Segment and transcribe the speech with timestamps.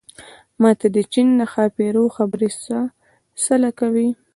[0.61, 2.49] ما ته د چين د ښاپېرو خبرې
[3.43, 4.07] څه له کوې